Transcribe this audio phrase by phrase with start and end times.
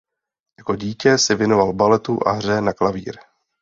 [0.59, 3.17] Jako dítě se věnovala baletu a hře na klavír.